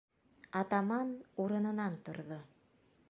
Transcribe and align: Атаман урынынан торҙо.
Атаман 0.61 1.11
урынынан 1.45 1.99
торҙо. 2.09 2.39